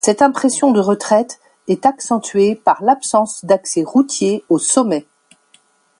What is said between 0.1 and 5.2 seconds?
impression de retraite est accentuée par l'absence d'accès routier au sommet.